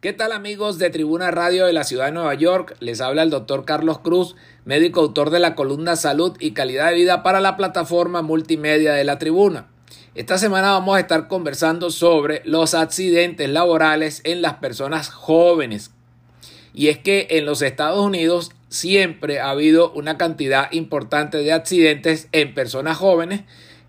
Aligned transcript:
¿Qué 0.00 0.12
tal 0.12 0.30
amigos 0.30 0.78
de 0.78 0.90
Tribuna 0.90 1.32
Radio 1.32 1.66
de 1.66 1.72
la 1.72 1.82
Ciudad 1.82 2.06
de 2.06 2.12
Nueva 2.12 2.32
York? 2.34 2.76
Les 2.78 3.00
habla 3.00 3.24
el 3.24 3.30
doctor 3.30 3.64
Carlos 3.64 3.98
Cruz, 3.98 4.36
médico 4.64 5.00
autor 5.00 5.30
de 5.30 5.40
la 5.40 5.56
columna 5.56 5.96
Salud 5.96 6.36
y 6.38 6.52
Calidad 6.52 6.90
de 6.90 6.94
Vida 6.94 7.24
para 7.24 7.40
la 7.40 7.56
plataforma 7.56 8.22
multimedia 8.22 8.92
de 8.92 9.02
la 9.02 9.18
Tribuna. 9.18 9.66
Esta 10.14 10.38
semana 10.38 10.70
vamos 10.70 10.96
a 10.96 11.00
estar 11.00 11.26
conversando 11.26 11.90
sobre 11.90 12.42
los 12.44 12.74
accidentes 12.74 13.48
laborales 13.48 14.20
en 14.22 14.40
las 14.40 14.54
personas 14.54 15.08
jóvenes. 15.08 15.90
Y 16.72 16.90
es 16.90 16.98
que 16.98 17.26
en 17.30 17.44
los 17.44 17.60
Estados 17.60 17.98
Unidos 17.98 18.52
siempre 18.68 19.40
ha 19.40 19.50
habido 19.50 19.90
una 19.90 20.16
cantidad 20.16 20.70
importante 20.70 21.38
de 21.38 21.52
accidentes 21.52 22.28
en 22.30 22.54
personas 22.54 22.98
jóvenes 22.98 23.40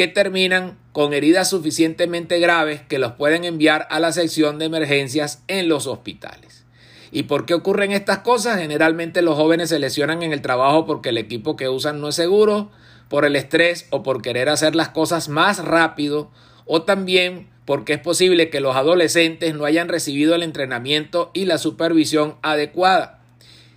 que 0.00 0.08
terminan 0.08 0.78
con 0.92 1.12
heridas 1.12 1.50
suficientemente 1.50 2.38
graves 2.38 2.80
que 2.80 2.98
los 2.98 3.12
pueden 3.12 3.44
enviar 3.44 3.86
a 3.90 4.00
la 4.00 4.12
sección 4.12 4.58
de 4.58 4.64
emergencias 4.64 5.42
en 5.46 5.68
los 5.68 5.86
hospitales. 5.86 6.64
¿Y 7.12 7.24
por 7.24 7.44
qué 7.44 7.52
ocurren 7.52 7.92
estas 7.92 8.20
cosas? 8.20 8.58
Generalmente 8.58 9.20
los 9.20 9.36
jóvenes 9.36 9.68
se 9.68 9.78
lesionan 9.78 10.22
en 10.22 10.32
el 10.32 10.40
trabajo 10.40 10.86
porque 10.86 11.10
el 11.10 11.18
equipo 11.18 11.54
que 11.54 11.68
usan 11.68 12.00
no 12.00 12.08
es 12.08 12.14
seguro, 12.14 12.70
por 13.10 13.26
el 13.26 13.36
estrés 13.36 13.88
o 13.90 14.02
por 14.02 14.22
querer 14.22 14.48
hacer 14.48 14.74
las 14.74 14.88
cosas 14.88 15.28
más 15.28 15.62
rápido, 15.62 16.30
o 16.64 16.80
también 16.80 17.50
porque 17.66 17.92
es 17.92 18.00
posible 18.00 18.48
que 18.48 18.60
los 18.60 18.76
adolescentes 18.76 19.54
no 19.54 19.66
hayan 19.66 19.90
recibido 19.90 20.34
el 20.34 20.42
entrenamiento 20.42 21.30
y 21.34 21.44
la 21.44 21.58
supervisión 21.58 22.36
adecuada. 22.40 23.20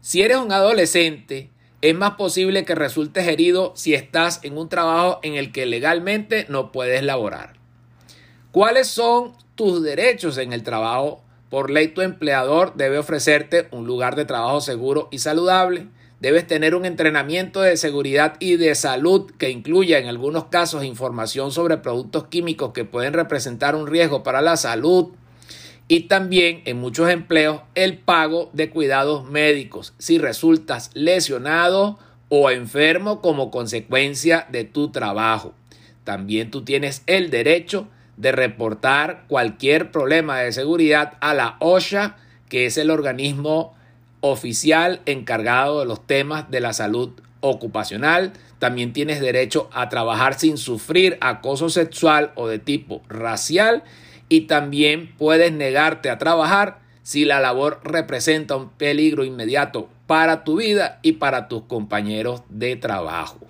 Si 0.00 0.22
eres 0.22 0.36
un 0.36 0.52
adolescente, 0.52 1.50
es 1.84 1.94
más 1.94 2.12
posible 2.12 2.64
que 2.64 2.74
resultes 2.74 3.28
herido 3.28 3.74
si 3.76 3.92
estás 3.92 4.40
en 4.42 4.56
un 4.56 4.70
trabajo 4.70 5.20
en 5.22 5.34
el 5.34 5.52
que 5.52 5.66
legalmente 5.66 6.46
no 6.48 6.72
puedes 6.72 7.02
laborar. 7.02 7.58
¿Cuáles 8.52 8.88
son 8.88 9.32
tus 9.54 9.82
derechos 9.82 10.38
en 10.38 10.54
el 10.54 10.62
trabajo? 10.62 11.22
Por 11.50 11.68
ley 11.68 11.88
tu 11.88 12.00
empleador 12.00 12.72
debe 12.74 12.96
ofrecerte 12.96 13.68
un 13.70 13.86
lugar 13.86 14.16
de 14.16 14.24
trabajo 14.24 14.62
seguro 14.62 15.08
y 15.10 15.18
saludable. 15.18 15.88
Debes 16.20 16.46
tener 16.46 16.74
un 16.74 16.86
entrenamiento 16.86 17.60
de 17.60 17.76
seguridad 17.76 18.36
y 18.38 18.56
de 18.56 18.74
salud 18.74 19.30
que 19.36 19.50
incluya 19.50 19.98
en 19.98 20.06
algunos 20.06 20.46
casos 20.46 20.84
información 20.84 21.52
sobre 21.52 21.76
productos 21.76 22.28
químicos 22.28 22.72
que 22.72 22.86
pueden 22.86 23.12
representar 23.12 23.76
un 23.76 23.88
riesgo 23.88 24.22
para 24.22 24.40
la 24.40 24.56
salud 24.56 25.12
y 25.88 26.02
también 26.02 26.62
en 26.64 26.78
muchos 26.78 27.10
empleos 27.10 27.62
el 27.74 27.98
pago 27.98 28.50
de 28.52 28.70
cuidados 28.70 29.28
médicos 29.28 29.94
si 29.98 30.18
resultas 30.18 30.90
lesionado 30.94 31.98
o 32.28 32.50
enfermo 32.50 33.20
como 33.20 33.50
consecuencia 33.50 34.46
de 34.50 34.64
tu 34.64 34.90
trabajo. 34.90 35.54
También 36.04 36.50
tú 36.50 36.64
tienes 36.64 37.02
el 37.06 37.30
derecho 37.30 37.88
de 38.16 38.32
reportar 38.32 39.24
cualquier 39.28 39.90
problema 39.90 40.38
de 40.38 40.52
seguridad 40.52 41.14
a 41.20 41.34
la 41.34 41.56
OSHA, 41.60 42.16
que 42.48 42.66
es 42.66 42.78
el 42.78 42.90
organismo 42.90 43.74
oficial 44.20 45.00
encargado 45.06 45.80
de 45.80 45.86
los 45.86 46.06
temas 46.06 46.50
de 46.50 46.60
la 46.60 46.72
salud 46.72 47.12
ocupacional. 47.44 48.32
También 48.58 48.92
tienes 48.94 49.20
derecho 49.20 49.68
a 49.72 49.90
trabajar 49.90 50.38
sin 50.38 50.56
sufrir 50.56 51.18
acoso 51.20 51.68
sexual 51.68 52.32
o 52.34 52.48
de 52.48 52.58
tipo 52.58 53.02
racial 53.08 53.84
y 54.30 54.42
también 54.42 55.12
puedes 55.18 55.52
negarte 55.52 56.08
a 56.08 56.16
trabajar 56.18 56.78
si 57.02 57.26
la 57.26 57.40
labor 57.40 57.80
representa 57.84 58.56
un 58.56 58.70
peligro 58.70 59.24
inmediato 59.24 59.90
para 60.06 60.44
tu 60.44 60.56
vida 60.56 61.00
y 61.02 61.12
para 61.12 61.48
tus 61.48 61.64
compañeros 61.64 62.44
de 62.48 62.76
trabajo. 62.76 63.40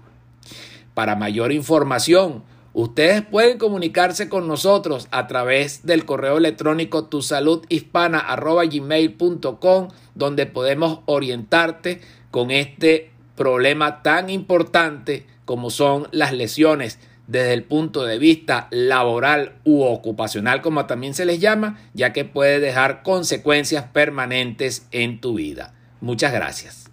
Para 0.93 1.15
mayor 1.15 1.53
información, 1.53 2.43
ustedes 2.73 3.23
pueden 3.23 3.59
comunicarse 3.59 4.29
con 4.29 4.49
nosotros 4.49 5.07
a 5.13 5.29
través 5.29 5.87
del 5.87 6.05
correo 6.05 6.39
electrónico 6.39 7.05
tusaludhispana.gmail.com 7.05 9.89
donde 10.17 10.47
podemos 10.47 10.99
orientarte 11.07 12.01
con 12.33 12.51
este 12.51 13.14
problema 13.37 14.03
tan 14.03 14.31
importante 14.31 15.27
como 15.45 15.71
son 15.71 16.09
las 16.13 16.33
lesiones 16.33 16.99
desde 17.27 17.55
el 17.55 17.65
punto 17.65 18.05
de 18.05 18.19
vista 18.19 18.69
laboral 18.71 19.55
u 19.65 19.83
ocupacional, 19.83 20.61
como 20.61 20.87
también 20.87 21.15
se 21.15 21.25
les 21.25 21.41
llama, 21.41 21.79
ya 21.95 22.13
que 22.13 22.25
puede 22.25 22.61
dejar 22.61 23.03
consecuencias 23.03 23.85
permanentes 23.93 24.87
en 24.91 25.21
tu 25.21 25.35
vida. 25.35 25.75
Muchas 26.01 26.33
gracias. 26.33 26.91